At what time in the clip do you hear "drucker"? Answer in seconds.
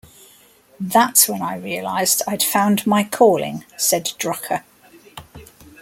4.17-4.63